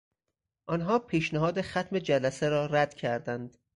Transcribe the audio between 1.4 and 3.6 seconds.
ختم جلسه را رد کردند.